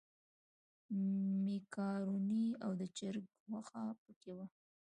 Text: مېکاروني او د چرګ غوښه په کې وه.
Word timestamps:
مېکاروني 1.45 2.45
او 2.63 2.71
د 2.81 2.83
چرګ 2.97 3.25
غوښه 3.47 3.83
په 4.01 4.11
کې 4.19 4.31
وه. 4.37 4.45